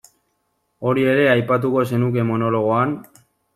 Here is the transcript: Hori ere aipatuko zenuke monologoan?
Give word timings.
Hori 0.91 1.05
ere 1.11 1.27
aipatuko 1.35 1.85
zenuke 1.93 2.27
monologoan? 2.33 2.99